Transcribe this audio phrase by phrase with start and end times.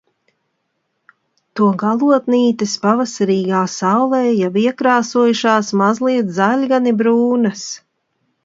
[1.59, 7.69] To galotnītes pavasarīgā saulē jau iekrāsojušās mazliet zaļgani brūnas.